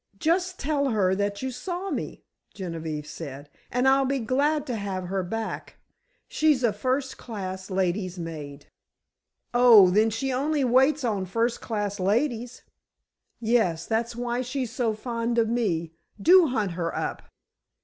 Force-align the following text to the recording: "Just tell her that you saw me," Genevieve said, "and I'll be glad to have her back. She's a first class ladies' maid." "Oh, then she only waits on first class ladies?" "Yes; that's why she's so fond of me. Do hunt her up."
"Just 0.17 0.57
tell 0.57 0.89
her 0.89 1.13
that 1.13 1.43
you 1.43 1.51
saw 1.51 1.91
me," 1.91 2.23
Genevieve 2.55 3.05
said, 3.05 3.51
"and 3.69 3.87
I'll 3.87 4.07
be 4.07 4.17
glad 4.17 4.65
to 4.65 4.75
have 4.75 5.09
her 5.09 5.21
back. 5.21 5.75
She's 6.27 6.63
a 6.63 6.73
first 6.73 7.19
class 7.19 7.69
ladies' 7.69 8.17
maid." 8.17 8.65
"Oh, 9.53 9.91
then 9.91 10.09
she 10.09 10.33
only 10.33 10.63
waits 10.63 11.03
on 11.03 11.27
first 11.27 11.61
class 11.61 11.99
ladies?" 11.99 12.63
"Yes; 13.39 13.85
that's 13.85 14.15
why 14.15 14.41
she's 14.41 14.71
so 14.71 14.95
fond 14.95 15.37
of 15.37 15.49
me. 15.49 15.93
Do 16.19 16.47
hunt 16.47 16.71
her 16.71 16.95
up." 16.97 17.21